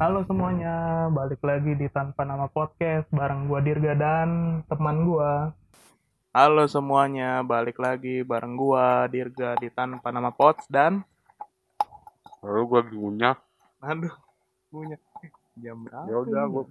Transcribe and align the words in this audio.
Halo 0.00 0.24
semuanya, 0.24 1.04
balik 1.12 1.44
lagi 1.44 1.76
di 1.76 1.84
Tanpa 1.92 2.24
Nama 2.24 2.48
Podcast 2.48 3.04
bareng 3.12 3.44
gua 3.44 3.60
Dirga 3.60 3.92
dan 3.92 4.64
teman 4.72 5.04
gua. 5.04 5.52
Halo 6.32 6.64
semuanya, 6.64 7.44
balik 7.44 7.76
lagi 7.76 8.24
bareng 8.24 8.56
gua 8.56 9.04
Dirga 9.12 9.60
di 9.60 9.68
Tanpa 9.68 10.08
Nama 10.08 10.32
Pots 10.32 10.64
dan 10.72 11.04
Lalu 12.40 12.62
gue 12.64 12.96
ngunyah. 12.96 13.36
aduh 13.84 14.16
punya 14.72 14.96
jam 15.60 15.84
berapa? 15.84 16.08
Ya 16.08 16.16
udah 16.24 16.42
gue 16.48 16.64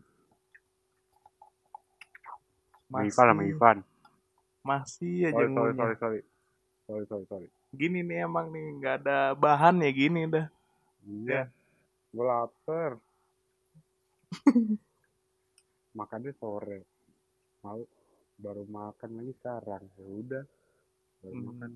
masih, 2.90 3.14
Ivan 3.14 3.28
sama 3.30 3.44
Ivan. 3.46 3.78
masih 4.66 5.30
aja 5.30 5.38
Sorry, 5.38 5.54
sorry, 5.54 5.74
sorry, 5.78 5.96
sorry. 6.02 6.22
Sorry, 6.90 7.06
sorry, 7.06 7.26
sorry. 7.30 7.59
Gini 7.70 8.02
nih 8.02 8.26
emang 8.26 8.50
nih 8.50 8.66
nggak 8.82 8.96
ada 9.06 9.38
bahan 9.38 9.86
ya 9.86 9.92
gini 9.94 10.26
dah. 10.26 10.48
Iya. 11.06 11.50
Gue 12.10 12.26
lapar. 12.26 12.98
Makannya 15.98 16.34
sore. 16.38 16.82
Mau 17.62 17.86
baru 18.40 18.66
makan 18.66 19.10
lagi 19.22 19.34
sekarang. 19.38 19.84
Ya 19.98 20.06
udah. 20.06 20.44
Baru 21.22 21.34
Hmm. 21.34 21.46
makan. 21.54 21.72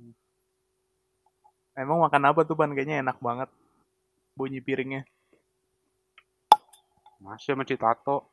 Emang 1.74 2.00
makan 2.06 2.23
apa 2.30 2.42
tuh 2.46 2.54
pan? 2.54 2.73
Kayaknya 2.73 3.02
enak 3.02 3.18
banget 3.18 3.50
bunyi 4.34 4.62
piringnya. 4.62 5.06
Masih 7.18 7.54
sama 7.54 7.66
Citato. 7.66 8.26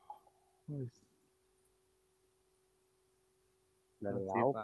Nasi 4.00 4.24
lauk. 4.24 4.56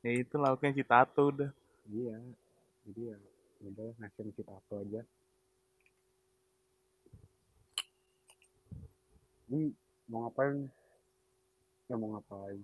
Ya 0.00 0.12
itu 0.16 0.34
lauknya 0.36 0.72
citato 0.72 1.28
udah. 1.28 1.50
Iya. 1.90 2.16
Jadi 2.86 3.00
ya 3.10 3.16
udah 3.66 3.90
nasi 3.98 4.16
sama 4.22 4.32
Citato 4.32 4.74
aja. 4.80 5.02
Ini 9.50 9.74
mau 10.06 10.24
ngapain? 10.24 10.70
Ya 11.90 11.94
mau 11.98 12.14
ngapain? 12.14 12.62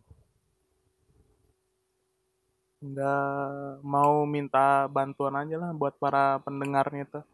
Nggak 2.86 3.82
mau 3.82 4.22
minta 4.30 4.86
bantuan 4.86 5.34
aja 5.34 5.58
lah 5.58 5.74
buat 5.74 5.98
para 5.98 6.38
pendengarnya 6.46 7.04
tuh. 7.10 7.24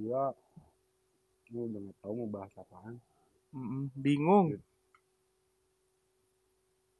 Gua 0.00 0.32
gue 1.50 1.66
udah 1.66 1.80
gak 1.82 1.98
tau 2.00 2.14
mau 2.14 2.30
bahas 2.30 2.54
apaan. 2.56 2.96
Bingung. 3.98 4.56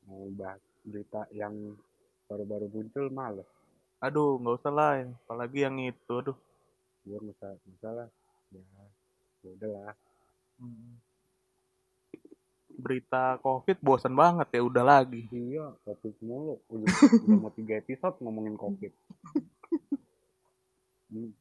Mau 0.05 0.27
bahas 0.37 0.61
berita 0.85 1.25
yang 1.33 1.55
baru-baru 2.31 2.71
muncul 2.71 3.11
males. 3.11 3.49
Aduh, 3.99 4.39
nggak 4.39 4.63
usah 4.63 4.73
lah. 4.73 5.03
Apalagi 5.27 5.67
yang 5.67 5.77
itu, 5.83 6.15
aduh. 6.15 6.39
Gue 7.03 7.19
nggak 7.19 7.35
usah, 7.35 7.51
nggak 7.59 7.77
usah 7.83 7.93
lah. 7.93 8.09
Ya, 8.55 8.63
ya 9.43 9.51
udahlah. 9.59 9.93
Mm. 10.63 10.95
Berita 12.81 13.37
COVID 13.43 13.79
bosan 13.83 14.15
banget 14.15 14.47
ya, 14.55 14.63
udah 14.63 14.85
lagi. 14.87 15.27
Iya, 15.35 15.75
covid 15.83 16.15
mulu. 16.23 16.63
Udah, 16.71 16.89
udah 17.27 17.39
mau 17.43 17.53
tiga 17.53 17.83
episode 17.83 18.17
ngomongin 18.23 18.55
covid. 18.55 18.95
Hmm. 21.11 21.35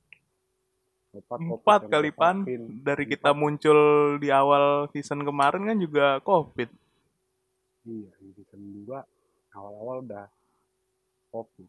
Empat, 1.13 1.37
covid 1.37 1.61
Empat 1.61 1.81
kali 1.93 2.09
udah 2.09 2.17
pan 2.17 2.37
dari 2.81 3.05
kita 3.05 3.37
muncul 3.37 3.77
di 4.17 4.33
awal 4.33 4.89
season 4.89 5.21
kemarin 5.21 5.61
kan 5.69 5.77
juga 5.77 6.17
COVID. 6.25 6.69
Iya, 7.85 8.09
di 8.17 8.33
season 8.33 8.89
2 8.89 8.89
awal-awal 9.53 10.01
udah 10.09 10.25
covid. 11.31 11.67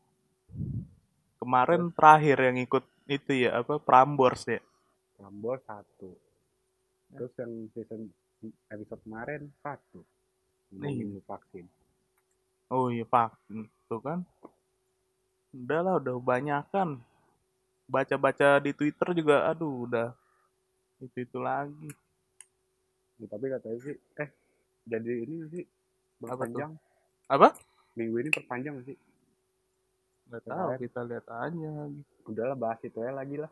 Kemarin 1.41 1.89
terakhir 1.95 2.37
yang 2.37 2.57
ikut 2.61 2.85
itu 3.09 3.49
ya 3.49 3.65
apa 3.65 3.81
Prambors 3.81 4.45
ya. 4.45 4.61
Rambol 5.21 5.57
satu. 5.65 6.13
Terus 7.11 7.33
yang 7.41 7.53
season 7.73 8.01
episode 8.73 9.01
kemarin 9.05 9.49
satu. 9.61 10.05
Ngomongin 10.73 11.21
vaksin. 11.25 11.67
Oh 12.71 12.89
iya 12.93 13.05
vaksin 13.09 13.67
tuh 13.91 14.01
kan. 14.01 14.21
Udah 15.51 15.81
lah, 15.83 15.95
udah 15.99 16.15
banyakan. 16.23 17.03
Baca-baca 17.91 18.63
di 18.63 18.71
Twitter 18.71 19.11
juga, 19.19 19.51
aduh 19.51 19.91
udah 19.91 20.15
itu 21.01 21.25
itu 21.25 21.39
lagi. 21.41 21.91
Ya, 23.19 23.27
tapi 23.27 23.49
katanya 23.49 23.79
sih, 23.83 23.97
eh 24.21 24.29
jadi 24.89 25.13
ini 25.25 25.37
sih 25.53 25.65
Apa 26.25 26.45
tuh? 26.47 26.53
perpanjang 26.55 26.73
Apa? 27.29 27.49
minggu 27.97 28.17
ini 28.21 28.31
perpanjang 28.33 28.77
sih? 28.85 28.97
Nggak 30.31 30.43
Kemarin. 30.47 30.79
tahu, 30.79 30.83
kita 30.87 31.01
lihat 31.11 31.27
aja. 31.27 31.73
Udahlah 32.31 32.57
bahas 32.57 32.79
itu 32.87 32.99
ya 33.03 33.11
lagi 33.11 33.37
lah. 33.43 33.51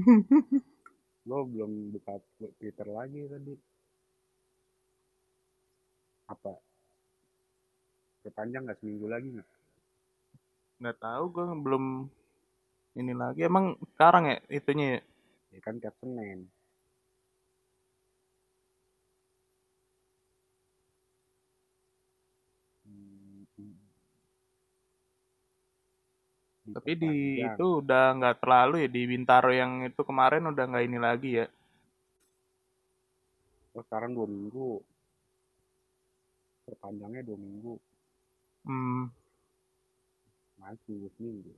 Gue 1.28 1.40
belum 1.44 1.92
buka 1.92 2.16
Twitter 2.56 2.88
lagi 2.88 3.28
tadi. 3.28 3.52
Apa? 6.32 6.56
Perpanjang 8.24 8.64
nggak 8.64 8.80
seminggu 8.80 9.06
lagi 9.12 9.28
nggak? 9.36 9.48
Nggak 10.80 10.96
tahu 11.04 11.24
gue 11.28 11.44
belum 11.60 11.84
ini 12.96 13.12
lagi. 13.12 13.44
Emang 13.44 13.76
sekarang 13.92 14.32
ya 14.32 14.36
itunya 14.48 14.86
ya? 14.96 15.00
Ya 15.52 15.60
kan 15.60 15.76
tiap 15.76 15.92
Senin. 16.00 16.48
Tapi 26.74 26.90
di 27.02 27.12
Diperpanjang. 27.40 27.54
itu 27.54 27.66
udah 27.82 28.04
nggak 28.18 28.36
terlalu 28.42 28.74
ya 28.84 28.88
di 28.96 29.02
Bintaro 29.10 29.50
yang 29.52 29.72
itu 29.88 30.00
kemarin 30.08 30.42
udah 30.52 30.64
nggak 30.70 30.84
ini 30.88 30.98
lagi 31.06 31.30
ya. 31.40 31.46
Oh, 33.74 33.82
sekarang 33.86 34.12
dua 34.16 34.26
minggu. 34.28 34.70
Perpanjangnya 36.66 37.22
dua 37.24 37.38
minggu. 37.38 37.74
Hmm, 38.66 39.08
Masih 40.60 41.08
seminggu. 41.16 41.52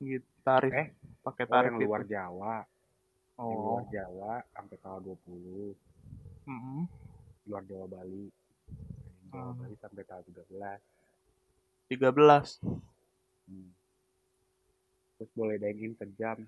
gitu 0.00 0.26
tarif 0.46 0.72
Eh, 0.72 0.86
pakai 1.24 1.44
Oh, 1.46 1.52
tarif 1.52 1.72
yang 1.72 1.76
luar 1.78 2.02
itu. 2.02 2.12
Jawa. 2.14 2.56
Yang 3.48 3.60
Oh, 3.60 3.64
luar 3.64 3.84
Jawa 3.88 4.32
sampai 4.52 4.76
tanggal 4.78 5.00
20. 5.04 5.74
mm-mm. 6.46 6.80
Luar 7.46 7.62
Jawa 7.64 7.86
Bali. 7.86 8.24
Yang 8.26 9.30
Jawa 9.32 9.50
Hmm. 9.50 9.58
Bali 9.58 9.74
sampai 9.78 10.02
tanggal 10.04 10.24
13. 10.26 10.80
13. 11.88 12.60
Hmm. 13.48 13.70
Terus 15.18 15.30
boleh 15.34 15.56
dine 15.58 15.80
in 15.82 15.92
sejam. 15.98 16.38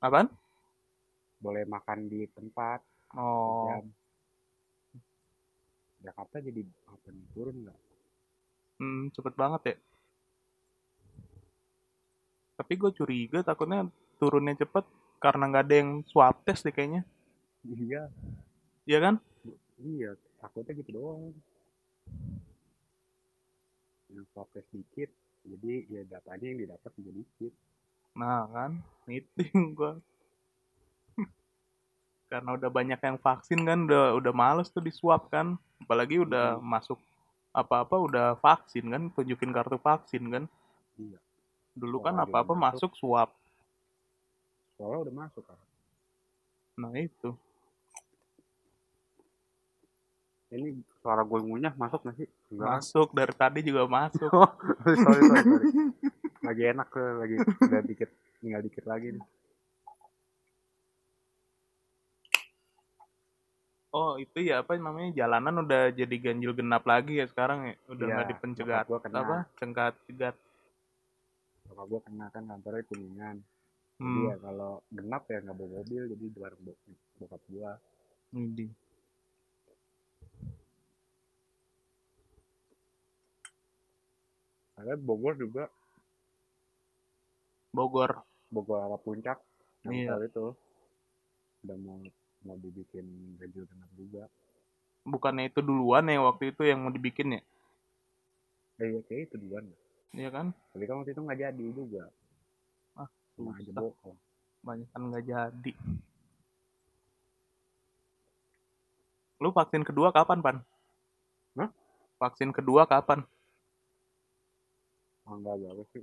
Apaan? 0.00 0.28
Boleh 1.40 1.64
makan 1.66 2.08
di 2.08 2.28
tempat 2.36 2.80
Oh, 3.12 3.66
sejam. 3.66 3.84
Jakarta 6.00 6.40
jadi 6.40 6.62
apa 6.88 7.08
nih 7.12 7.26
turun 7.36 7.56
nggak? 7.64 7.78
hmm, 8.80 9.12
cepet 9.14 9.34
banget 9.36 9.62
ya. 9.70 9.76
Tapi 12.56 12.72
gue 12.76 12.90
curiga 12.92 13.38
takutnya 13.40 13.88
turunnya 14.20 14.54
cepet 14.60 14.84
karena 15.20 15.44
nggak 15.48 15.64
ada 15.66 15.74
yang 15.80 15.90
swab 16.08 16.36
test 16.44 16.64
deh 16.64 16.72
kayaknya. 16.72 17.02
Iya, 17.64 18.02
Iya 18.88 18.98
kan? 19.04 19.14
iya. 19.80 20.10
Takutnya 20.40 20.72
gitu 20.80 20.90
doang. 20.96 21.32
Yang 24.10 24.26
test 24.50 24.68
dikit, 24.74 25.10
jadi 25.46 25.72
ya 25.86 26.02
datanya 26.06 26.46
yang 26.50 26.58
didapat 26.66 26.90
juga 26.98 27.10
dikit. 27.14 27.52
Nah 28.18 28.44
kan, 28.50 28.70
yang 29.06 29.66
gue. 29.74 29.92
Karena 32.30 32.50
udah 32.58 32.70
banyak 32.70 32.98
yang 32.98 33.18
vaksin 33.22 33.60
kan, 33.62 33.86
udah 33.86 34.18
udah 34.18 34.32
males 34.34 34.68
tuh 34.70 34.82
di 34.82 34.90
swab 34.90 35.30
kan. 35.30 35.54
Apalagi 35.80 36.20
udah 36.20 36.58
masuk 36.58 36.98
apa-apa 37.50 37.96
udah 37.98 38.26
vaksin 38.38 38.90
kan, 38.90 39.02
tunjukin 39.14 39.54
kartu 39.54 39.78
vaksin 39.78 40.26
kan. 40.30 40.44
Iya. 40.98 41.18
Dulu 41.74 42.02
Wah, 42.02 42.10
kan 42.10 42.14
apa-apa 42.26 42.54
masuk. 42.54 42.90
masuk 42.90 42.92
swab. 42.98 43.30
Soalnya 44.74 45.10
udah 45.10 45.14
masuk 45.26 45.44
kan. 45.46 45.58
Nah 46.78 46.92
itu. 46.98 47.30
Ini 50.50 50.82
suara 50.98 51.22
gue 51.22 51.38
ngunyah 51.38 51.74
masuk 51.78 52.02
nggak 52.02 52.16
sih? 52.18 52.28
Enggak. 52.50 52.66
Masuk 52.82 53.08
dari 53.14 53.34
tadi 53.38 53.60
juga 53.62 53.86
masuk. 53.86 54.30
Oh, 54.34 54.50
sorry, 54.82 55.22
sorry, 55.22 55.44
sorry. 55.46 55.66
Lagi 56.42 56.62
enak 56.74 56.86
tuh, 56.90 57.06
lagi 57.22 57.36
udah 57.38 57.82
dikit, 57.86 58.10
tinggal 58.42 58.60
dikit 58.66 58.84
lagi 58.90 59.14
nih. 59.14 59.24
Oh 63.90 64.14
itu 64.22 64.38
ya 64.46 64.62
apa 64.62 64.78
namanya 64.78 65.10
jalanan 65.18 65.66
udah 65.66 65.90
jadi 65.90 66.14
ganjil 66.14 66.54
genap 66.54 66.86
lagi 66.86 67.18
ya 67.18 67.26
sekarang 67.26 67.74
ya 67.74 67.74
udah 67.90 68.06
Iya, 68.06 68.14
nggak 68.14 68.28
dipencegat 68.30 68.86
gua 68.86 69.00
kena. 69.02 69.18
apa 69.18 69.36
cengkat 69.58 69.94
cegat 70.06 70.36
Bapak 71.66 71.84
gue 71.90 72.00
kena 72.06 72.26
kan 72.30 72.42
kantornya 72.46 72.86
kuningan. 72.86 73.36
Jadi 73.98 74.06
hmm. 74.06 74.30
ya 74.30 74.36
kalau 74.38 74.72
genap 74.94 75.22
ya 75.26 75.38
nggak 75.42 75.56
bawa 75.58 75.70
mobil, 75.82 76.02
jadi 76.06 76.24
bo- 76.30 76.82
bokap 77.18 77.42
gua. 77.50 77.72
Ini. 78.30 78.66
Ada 84.80 84.96
Bogor 84.96 85.36
juga, 85.36 85.68
Bogor. 87.70 88.24
Bogor 88.50 88.82
arah 88.82 88.98
puncak. 88.98 89.38
Iya. 89.86 90.18
itu. 90.26 90.56
Udah 91.62 91.76
mau 91.78 92.00
mau 92.42 92.56
dibikin 92.56 93.36
ganjil 93.36 93.68
genap 93.68 93.90
juga. 93.94 94.24
Bukannya 95.04 95.48
itu 95.48 95.60
duluan 95.60 96.08
ya 96.08 96.20
waktu 96.20 96.52
itu 96.52 96.62
yang 96.64 96.84
mau 96.84 96.92
dibikin 96.92 97.36
ya? 97.36 97.40
Eh, 98.80 98.86
iya 98.96 99.00
kayak 99.04 99.30
itu 99.30 99.36
duluan. 99.36 99.64
Iya 100.16 100.28
kan? 100.32 100.46
Tapi 100.74 100.84
kan 100.88 100.94
waktu 101.00 101.12
itu 101.14 101.20
nggak 101.22 101.40
jadi 101.40 101.66
juga. 101.72 102.04
Ah, 102.96 103.08
Cuma 103.36 103.54
aja 103.54 103.72
bohong. 103.76 104.18
Banyak 104.64 104.88
kan 104.90 105.02
nggak 105.12 105.24
jadi. 105.24 105.72
Lu 109.40 109.48
vaksin 109.56 109.84
kedua 109.86 110.12
kapan, 110.12 110.44
Pan? 110.44 110.56
Hah? 111.56 111.70
Vaksin 112.20 112.52
kedua 112.52 112.84
kapan? 112.84 113.24
Tanggal 115.30 115.54
berapa 115.62 115.86
sih? 115.94 116.02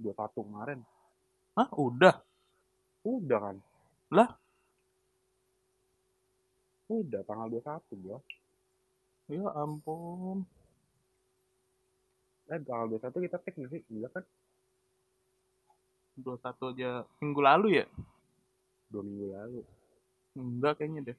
21 0.00 0.48
kemarin. 0.48 0.80
Hah? 1.52 1.68
Udah? 1.76 2.24
Udah 3.04 3.38
kan? 3.44 3.56
Lah? 4.08 4.32
Udah 6.88 7.20
tanggal 7.28 7.52
21 7.52 8.00
gua. 8.00 8.18
Ya 9.28 9.44
ampun. 9.52 10.48
Eh 12.48 12.60
tanggal 12.64 12.96
21 12.96 13.28
kita 13.28 13.36
nggak 13.44 13.70
sih? 13.76 13.82
Iya 13.92 14.08
kan? 14.08 14.24
21 16.16 16.72
aja 16.72 16.90
minggu 17.20 17.40
lalu 17.44 17.68
ya? 17.80 17.86
Dua 18.88 19.04
minggu 19.04 19.26
lalu. 19.36 19.60
Enggak 20.32 20.80
kayaknya 20.80 21.12
deh. 21.12 21.18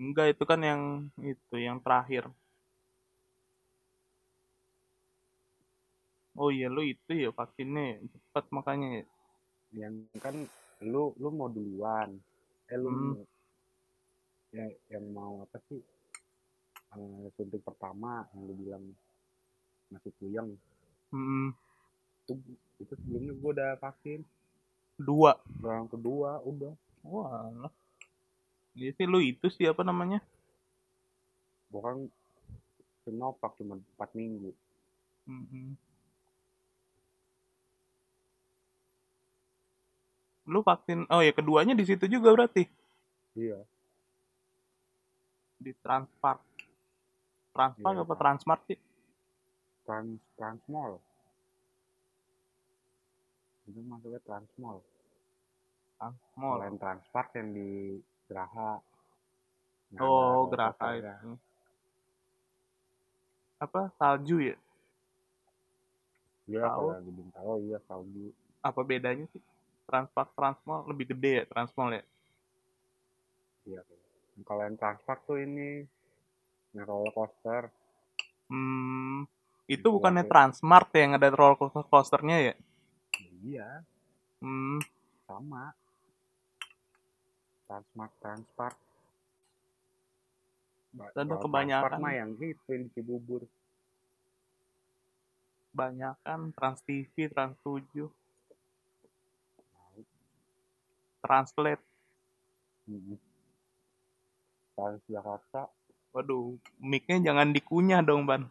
Enggak, 0.00 0.32
itu 0.32 0.44
kan 0.48 0.60
yang 0.64 0.82
itu, 1.20 1.56
yang 1.60 1.76
terakhir. 1.84 2.24
Oh 6.40 6.48
iya, 6.48 6.66
lu 6.72 6.80
itu 6.94 7.12
ya 7.24 7.28
vaksinnya 7.38 8.00
cepat 8.12 8.44
makanya 8.56 8.88
ya. 8.98 9.04
Yang 9.84 9.94
kan 10.24 10.34
lu 10.92 11.12
lu 11.20 11.28
mau 11.38 11.52
duluan. 11.52 12.16
Eh 12.72 12.78
lu 12.80 12.90
Hmm. 12.90 13.14
ya 14.56 14.64
yang 14.88 15.04
mau 15.12 15.44
apa 15.44 15.60
sih? 15.68 15.80
Eh, 16.96 17.24
suntik 17.36 17.62
pertama 17.62 18.24
yang 18.32 18.40
lu 18.48 18.54
bilang 18.56 18.84
masih 19.92 20.12
puyeng. 20.18 20.50
Hmm, 21.12 21.50
Itu, 22.24 22.32
itu 22.78 22.92
sebelumnya 22.94 23.32
gua 23.36 23.50
udah 23.54 23.70
vaksin. 23.82 24.20
dua. 24.96 25.32
Yang 25.60 25.86
kedua 25.92 26.30
udah. 26.46 26.72
Wah, 27.04 27.68
Iya 28.78 28.90
sih 28.96 29.06
lu 29.10 29.18
itu 29.20 29.46
sih 29.50 29.66
apa 29.66 29.82
namanya? 29.82 30.22
Bukan 31.74 32.08
Sinovac 33.02 33.52
cuma 33.58 33.74
4 33.76 34.10
minggu. 34.14 34.50
Mm-mm. 35.26 35.74
Lu 40.50 40.66
vaksin, 40.66 41.06
oh 41.06 41.22
ya 41.22 41.30
keduanya 41.30 41.78
di 41.78 41.86
situ 41.86 42.10
juga 42.10 42.34
berarti 42.34 42.66
Iya. 43.38 43.62
di 45.62 45.70
Transmart. 45.78 46.42
Transmart 47.54 47.94
Iya, 47.94 48.02
apa 48.02 48.10
Pak. 48.10 48.18
Transmart 48.18 48.62
sih? 48.66 48.78
Trans 49.86 50.18
Transmall. 50.34 50.98
Itu 53.70 53.78
masuknya 53.86 54.18
Transmall. 54.26 54.78
Transmall. 56.00 56.56
Selain 56.58 56.76
Transmart 56.80 57.30
yang 57.38 57.48
di 57.54 57.70
Geraha. 58.26 58.72
Yang 59.94 60.00
Oh, 60.02 60.48
Geraha 60.50 60.86
itu. 60.98 61.30
Apa 63.60 63.92
salju 64.00 64.36
ya? 64.40 64.56
Iya, 66.48 66.66
kalau 66.66 66.98
di 67.04 67.12
Bintaro 67.14 67.54
iya 67.62 67.78
salju. 67.86 68.32
Apa 68.64 68.80
bedanya 68.82 69.28
sih? 69.30 69.42
Transmart 69.90 70.30
Transmall 70.32 70.86
lebih 70.86 71.10
gede 71.10 71.42
ya 71.42 71.44
Transmall 71.44 71.98
ya? 71.98 72.04
Iya. 73.66 73.80
Kalau 74.40 74.62
yang 74.62 74.78
Transmart 74.78 75.20
tuh 75.26 75.36
ini 75.36 75.82
yang 76.70 76.86
roller 76.86 77.10
coaster. 77.10 77.74
Hmm, 78.46 79.26
itu 79.66 79.82
Iya, 79.82 79.90
bukannya 79.92 80.22
kayak- 80.22 80.30
Transmart 80.32 80.88
ya, 80.90 81.00
yang 81.02 81.12
ada 81.18 81.28
roller 81.30 81.58
coaster 81.58 81.82
coasternya 81.82 82.38
ya? 82.40 82.54
Iya, 83.42 83.68
Hmm, 84.38 84.78
sama. 85.26 85.74
Transmart. 87.68 88.74
Ba- 90.90 91.12
Ada 91.14 91.34
kebanyakan. 91.38 91.98
Mah 92.00 92.14
yang 92.16 92.34
itu 92.34 92.66
yang 92.66 92.86
di 92.86 92.92
Cibubur. 92.92 93.42
banyak 95.70 96.18
kan 96.26 96.50
Trans 96.50 96.82
TV, 96.82 97.30
Trans 97.30 97.54
7, 97.62 98.10
Translate. 101.20 101.84
Trans 104.74 105.02
Jakarta. 105.06 105.70
Waduh, 106.10 106.58
mic-nya 106.82 107.30
jangan 107.30 107.54
dikunyah 107.54 108.02
dong, 108.02 108.26
Ban. 108.26 108.50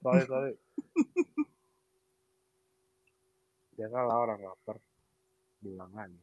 Sorry, 0.00 0.24
sorry. 0.24 0.52
Biasa 3.76 3.98
lah 4.08 4.16
orang 4.16 4.40
lapar. 4.40 4.80
Bilang 5.60 5.92
lagi. 5.92 6.16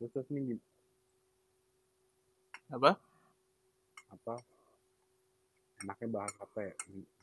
Terus 0.00 0.10
terus 0.12 0.28
nih 0.28 0.60
Apa? 2.68 2.98
apa 4.14 4.38
enaknya 5.82 6.06
bahas 6.06 6.30
apa 6.38 6.70
ya 6.70 6.74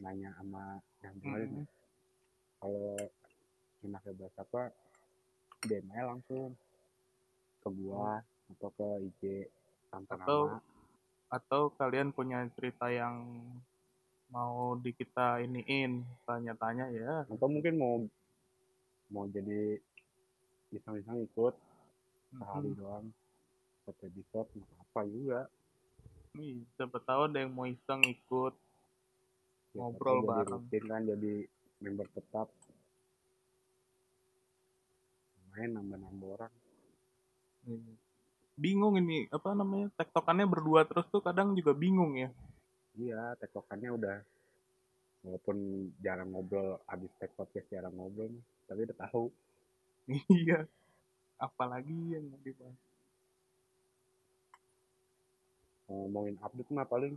nanya 0.03 0.29
sama 0.37 0.83
yang 1.01 1.15
kemarin 1.23 1.49
Hmm. 1.49 1.59
ya. 1.63 1.65
Kalau 3.81 3.89
enaknya 3.89 4.13
bahas 4.15 4.35
apa 4.37 4.61
DM 5.63 5.89
aja 5.89 6.03
langsung 6.07 6.53
ke 7.59 7.69
gua 7.75 8.21
atau 8.51 8.69
ke 8.69 8.85
IG 9.03 9.21
tanpa 9.89 10.13
Atau- 10.15 10.49
nama 10.49 10.69
Atau 11.31 11.71
kalian 11.71 12.11
punya 12.11 12.43
cerita 12.51 12.85
yang 12.87 13.23
mau 14.27 14.75
di 14.75 14.91
kita 14.91 15.39
iniin, 15.39 16.03
tanya-tanya 16.21 16.91
ya. 16.91 17.23
atau 17.25 17.47
mungkin 17.47 17.73
mau 17.73 18.03
mau 19.07 19.23
jadi 19.25 19.79
iseng-iseng 20.69 21.23
ikut 21.25 21.55
sehari 22.31 22.69
Hmm. 22.69 22.77
doang 22.77 23.05
satu 23.81 24.05
episode 24.05 24.47
nggak 24.53 24.71
apa 24.81 25.01
juga 25.05 25.41
Ih, 26.33 26.63
siapa 26.73 26.95
tahu 26.97 27.27
ada 27.27 27.39
yang 27.39 27.51
mau 27.51 27.63
iseng 27.65 28.03
ikut. 28.05 28.55
Ya, 29.71 29.79
Ngobrol 29.81 30.15
jadi 30.17 30.27
bareng. 30.29 30.51
rutin 30.61 30.83
kan 30.85 31.01
jadi 31.05 31.33
member 31.81 32.07
tetap 32.09 32.47
main 35.51 35.71
nambah-nambah 35.75 36.29
orang 36.39 36.53
Iya. 37.67 37.93
Bingung 38.57 38.97
ini, 38.97 39.25
apa 39.33 39.57
namanya, 39.57 39.89
tektokannya 39.97 40.45
berdua 40.45 40.85
terus 40.85 41.07
tuh 41.09 41.21
kadang 41.23 41.57
juga 41.57 41.73
bingung 41.73 42.13
ya. 42.17 42.29
Iya, 42.93 43.33
tektokannya 43.41 43.89
udah 43.95 44.17
walaupun 45.21 45.57
jarang 46.01 46.33
ngobrol 46.33 46.81
habis 46.89 47.13
tek 47.21 47.29
podcast 47.37 47.69
jarang 47.69 47.93
ngobrol 47.93 48.29
nih, 48.29 48.43
tapi 48.65 48.79
udah 48.89 48.97
tahu. 49.09 49.25
Iya. 50.29 50.65
Apalagi 51.41 52.17
yang 52.17 52.27
mau 52.29 52.41
dibahas. 52.41 52.77
Ngomongin 55.89 56.37
update 56.41 56.71
mah 56.73 56.85
paling 56.85 57.13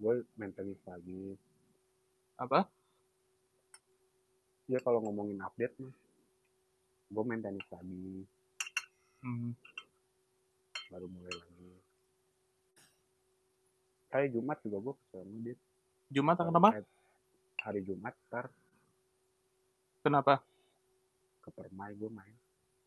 gue 0.00 0.14
main 0.36 0.52
tenis 0.52 0.80
lagi. 0.84 1.36
Apa? 2.36 2.66
Ya 4.68 4.82
kalau 4.84 5.00
ngomongin 5.04 5.40
update 5.40 5.76
mah 5.80 5.94
gue 7.12 7.22
main 7.22 7.38
tenis 7.38 7.66
lagi, 7.68 8.24
Hmm. 9.20 9.52
baru 10.88 11.06
mulai 11.06 11.30
lagi. 11.30 11.68
Kayak 14.08 14.28
Jumat 14.32 14.58
juga 14.60 14.78
gue 14.80 14.94
ke 14.94 15.04
sana 15.08 15.36
dia. 15.40 15.56
Jumat 16.10 16.36
kenapa? 16.36 16.68
Hari 17.62 17.80
Jumat 17.82 18.14
ntar 18.28 18.46
Kenapa? 20.02 20.42
ke 21.40 21.50
Permai 21.50 21.94
gue 21.94 22.06
main. 22.06 22.34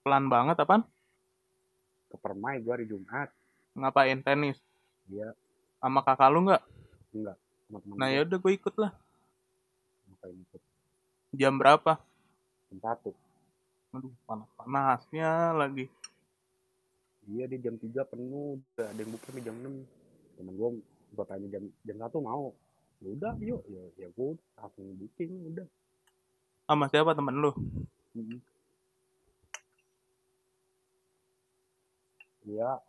Pelan 0.02 0.28
banget 0.28 0.56
apaan? 0.58 0.84
Ke 2.08 2.18
Permai 2.18 2.60
gue 2.60 2.72
hari 2.72 2.86
Jumat. 2.86 3.32
Ngapain 3.74 4.20
tenis? 4.22 4.60
Dia 5.06 5.32
Sama 5.78 6.02
kakak 6.02 6.30
lu 6.30 6.44
nggak? 6.44 6.64
enggak 7.12 7.38
temen 7.66 7.96
Nah 7.96 8.08
ya 8.10 8.22
udah 8.22 8.38
gue 8.38 8.52
ikut 8.54 8.76
lah. 8.76 8.92
ngapain 10.06 10.36
ikut. 10.36 10.62
Jam 11.32 11.56
berapa? 11.56 11.98
Jam 12.70 12.80
satu. 12.80 13.12
Aduh, 13.96 14.12
panas-panasnya 14.28 15.56
lagi. 15.56 15.88
Iya 17.32 17.48
di 17.48 17.58
jam 17.64 17.80
3 17.80 18.04
penuh, 18.04 18.60
udah 18.60 18.92
ada 18.92 19.00
yang 19.00 19.12
buka 19.16 19.32
di 19.32 19.40
jam 19.40 19.56
6. 19.56 19.88
Temen 20.36 20.52
gue 20.60 20.70
gue 21.16 21.26
tanya 21.32 21.48
jam 21.48 21.64
jam 21.88 21.98
1 22.04 22.20
mau. 22.20 22.52
Ya 23.00 23.10
udah 23.16 23.34
yuk, 23.40 23.64
ya 23.72 23.84
ya 23.96 24.08
gue 24.12 24.36
langsung 24.60 25.00
booking 25.00 25.32
udah. 25.56 25.68
Sama 26.68 26.92
siapa 26.92 27.16
temen 27.16 27.40
lu? 27.40 27.56
Iya. 32.44 32.84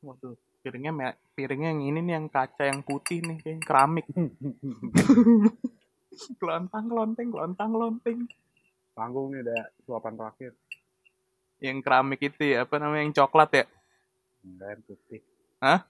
Waduh, 0.00 0.34
piringnya 0.62 1.18
piringnya 1.34 1.70
yang 1.74 1.82
ini 1.82 2.00
nih 2.06 2.14
yang 2.16 2.26
kaca 2.30 2.70
yang 2.70 2.80
putih 2.86 3.18
nih 3.20 3.36
kayak 3.42 3.66
keramik. 3.66 4.06
Kelontang 6.40 6.86
kelonteng, 6.92 7.28
kelontang 7.32 7.70
kelonteng. 7.72 8.18
Panggung 8.92 9.32
nih 9.32 9.40
ada 9.42 9.72
suapan 9.88 10.14
terakhir. 10.14 10.52
Yang 11.62 11.78
keramik 11.80 12.20
itu 12.20 12.42
ya, 12.52 12.68
apa 12.68 12.76
namanya 12.76 13.02
yang 13.08 13.14
coklat 13.16 13.50
ya? 13.54 13.64
Enggak 14.44 14.68
yang 14.68 14.82
putih. 14.84 15.20
Hah? 15.62 15.80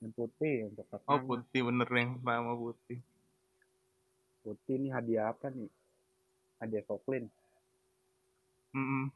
Yang 0.00 0.12
putih, 0.16 0.52
yang 0.64 0.72
coklat. 0.72 1.00
Oh 1.04 1.20
putih 1.20 1.60
bener 1.68 1.88
yang 1.92 2.10
nama 2.24 2.52
putih. 2.56 2.98
Putih 4.40 4.74
nih 4.80 4.90
hadiah 4.94 5.36
apa 5.36 5.52
nih? 5.52 5.68
Hadiah 6.64 6.84
Soklin. 6.88 7.28
Mm-mm. 8.72 9.12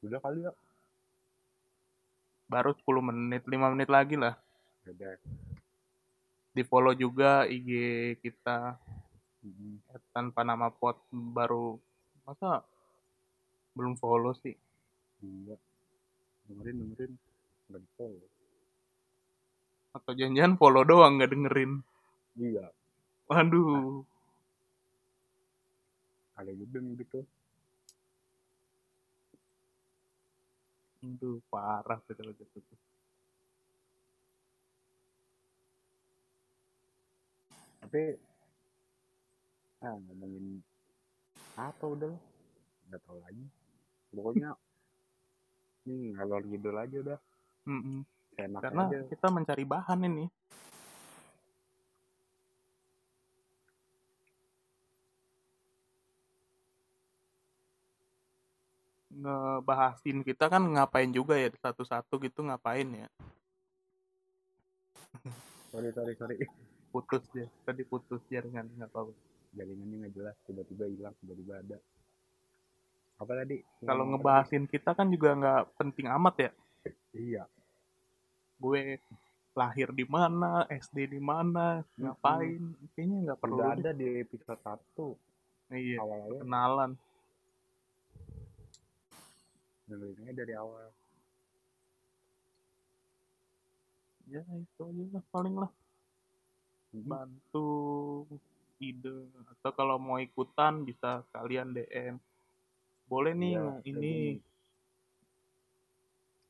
Udah 0.00 0.20
kali 0.20 0.40
ya. 0.48 0.52
Baru 2.50 2.74
10 2.74 3.08
menit, 3.12 3.42
5 3.46 3.72
menit 3.76 3.88
lagi 3.92 4.16
lah. 4.16 4.34
Udah. 4.88 5.14
Di 6.50 6.62
follow 6.66 6.96
juga 6.96 7.46
IG 7.46 7.70
kita 8.24 8.74
Mm-mm. 9.40 9.80
tanpa 10.10 10.42
nama 10.42 10.68
pot 10.68 10.98
baru 11.12 11.78
masa 12.26 12.66
belum 13.78 13.94
follow 13.96 14.34
sih. 14.34 14.56
Enggak. 15.22 15.60
Dengerin 16.50 16.76
dengerin. 16.82 17.12
Enggak 17.70 17.80
di 17.86 17.90
follow. 17.94 18.28
Atau 19.94 20.12
jangan-jangan 20.18 20.54
follow 20.58 20.82
doang 20.82 21.18
nggak 21.20 21.30
dengerin. 21.30 21.72
Iya. 22.34 22.66
Waduh. 23.30 24.02
Ada 26.34 26.50
juga 26.56 26.78
gitu. 26.98 27.20
Aduh, 31.00 31.40
parah 31.48 31.96
sih 32.04 32.12
kalau 32.12 32.32
gitu. 32.36 32.60
Tapi 37.80 38.02
ah 39.80 39.96
ngomongin 39.96 40.60
apa 41.56 41.84
udah. 41.88 42.12
Nggak 42.92 43.00
tahu 43.08 43.18
lagi. 43.24 43.44
Pokoknya 44.12 44.50
hmm, 45.88 46.20
ngalor 46.20 46.42
ngidul 46.44 46.76
aja 46.76 46.96
udah. 47.00 47.18
Mm-mm. 47.64 48.04
Enak 48.36 48.60
Karena 48.60 48.84
aja. 48.88 49.00
kita 49.08 49.26
mencari 49.32 49.64
bahan 49.64 50.00
ini. 50.04 50.24
Ngebahasin 59.20 60.24
kita 60.24 60.48
kan 60.48 60.64
ngapain 60.64 61.12
juga 61.12 61.36
ya 61.36 61.52
satu-satu 61.52 62.16
gitu 62.24 62.40
ngapain 62.40 62.88
ya. 62.88 63.08
Sorry 65.68 65.92
sorry 65.92 66.14
sorry. 66.16 66.36
Putus 66.90 67.22
ya, 67.36 67.46
tadi 67.62 67.86
putus 67.86 68.18
jaringan 68.32 68.66
nggak 68.74 68.90
apa-apa. 68.90 69.12
Jaringannya 69.54 69.96
nggak 70.08 70.14
jelas. 70.16 70.36
Tiba-tiba 70.48 70.84
hilang. 70.88 71.14
Tiba-tiba 71.22 71.54
ada. 71.62 71.78
Apa 73.20 73.32
tadi? 73.44 73.60
Kalau 73.84 74.04
ngebahasin 74.08 74.64
kita 74.64 74.96
kan 74.96 75.12
juga 75.12 75.36
nggak 75.36 75.62
penting 75.76 76.08
amat 76.08 76.34
ya. 76.40 76.50
Iya. 77.12 77.44
Gue 78.56 78.98
lahir 79.52 79.92
di 79.92 80.06
mana, 80.08 80.64
SD 80.70 81.10
di 81.10 81.20
mana, 81.20 81.84
ngapain, 81.98 82.72
kayaknya 82.96 83.16
nggak 83.28 83.38
perlu. 83.42 83.60
Udah 83.60 83.76
ada 83.76 83.90
di 83.92 84.06
episode 84.24 84.60
1 84.62 85.76
Iya, 85.76 85.98
awal-awal. 86.02 86.40
kenalan. 86.42 86.90
Dengerinnya 89.90 90.32
dari 90.32 90.54
awal. 90.54 90.86
Ya 94.30 94.46
itu 94.46 94.82
aja 94.86 95.04
lah 95.18 95.24
paling 95.34 95.58
lah. 95.58 95.70
Mhm. 96.90 97.06
bantu 97.06 97.70
ide 98.82 99.30
atau 99.54 99.70
kalau 99.70 99.94
mau 100.00 100.18
ikutan 100.18 100.82
bisa 100.82 101.22
kalian 101.30 101.70
DM 101.70 102.18
boleh 103.06 103.32
nih 103.34 103.54
kayak 103.54 103.86
ini 103.86 104.14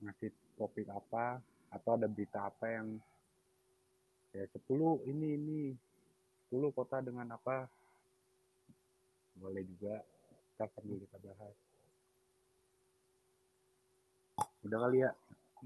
ngasih 0.01 0.33
topik 0.57 0.89
apa 0.89 1.45
atau 1.69 1.91
ada 1.97 2.09
berita 2.09 2.49
apa 2.49 2.65
yang 2.73 2.97
ya 4.33 4.49
10 4.49 5.05
ini 5.13 5.29
ini 5.37 5.61
10 6.49 6.73
kota 6.73 7.05
dengan 7.05 7.37
apa 7.37 7.69
boleh 9.37 9.61
juga 9.77 10.01
kita 10.57 10.73
sambil 10.73 10.97
kita 11.05 11.17
bahas 11.21 11.57
udah 14.61 14.79
kali 14.81 14.99
ya 15.01 15.11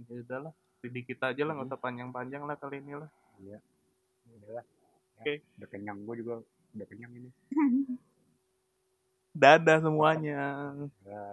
ya 0.05 0.15
udahlah 0.21 0.53
sedikit 0.79 1.19
aja 1.25 1.43
lah 1.43 1.53
nggak 1.55 1.67
Mhm. 1.67 1.73
usah 1.73 1.81
panjang-panjang 1.81 2.43
lah 2.43 2.57
kali 2.57 2.79
ini 2.79 2.93
lah 2.95 3.11
iya 3.41 3.59
udah 4.31 4.51
lah 4.55 4.65
Ya, 5.15 5.23
Oke. 5.23 5.35
udah 5.57 5.69
kenyang 5.71 5.99
gue 6.03 6.15
juga 6.21 6.35
udah 6.75 6.87
kenyang 6.87 7.13
ini 7.15 7.31
dadah 9.33 9.79
semuanya 9.81 10.43
Ya. 11.03 11.25